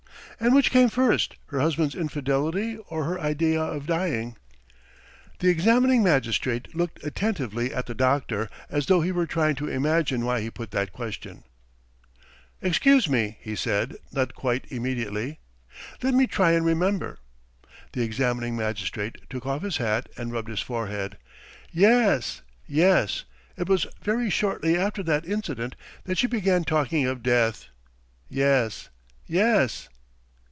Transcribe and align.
"And 0.43 0.55
which 0.55 0.71
came 0.71 0.89
first, 0.89 1.35
her 1.49 1.59
husband's 1.59 1.93
infidelity 1.93 2.75
or 2.89 3.03
her 3.03 3.19
idea 3.19 3.61
of 3.61 3.85
dying?" 3.85 4.37
The 5.37 5.49
examining 5.49 6.01
magistrate 6.01 6.73
looked 6.75 7.03
attentively 7.03 7.71
at 7.71 7.85
the 7.85 7.93
doctor 7.93 8.49
as 8.67 8.87
though 8.87 9.01
he 9.01 9.11
were 9.11 9.27
trying 9.27 9.53
to 9.57 9.67
imagine 9.67 10.25
why 10.25 10.41
he 10.41 10.49
put 10.49 10.71
that 10.71 10.91
question. 10.93 11.43
"Excuse 12.59 13.07
me," 13.07 13.37
he 13.41 13.55
said, 13.55 13.97
not 14.11 14.33
quite 14.33 14.65
immediately. 14.71 15.37
"Let 16.01 16.15
me 16.15 16.25
try 16.25 16.53
and 16.53 16.65
remember." 16.65 17.19
The 17.91 18.01
examining 18.01 18.55
magistrate 18.55 19.17
took 19.29 19.45
off 19.45 19.61
his 19.61 19.77
hat 19.77 20.09
and 20.17 20.31
rubbed 20.31 20.49
his 20.49 20.61
forehead. 20.61 21.17
"Yes, 21.71 22.41
yes... 22.65 23.25
it 23.57 23.69
was 23.69 23.85
very 24.01 24.31
shortly 24.31 24.75
after 24.75 25.03
that 25.03 25.23
incident 25.23 25.75
that 26.05 26.17
she 26.17 26.25
began 26.25 26.63
talking 26.63 27.05
of 27.05 27.21
death. 27.21 27.67
Yes, 28.27 28.89
yes." 29.27 29.87